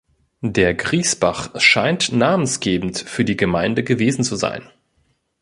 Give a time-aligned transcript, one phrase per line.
[0.43, 4.67] Der Griesbach scheint namensgebend für die Gemeinde gewesen zu sein.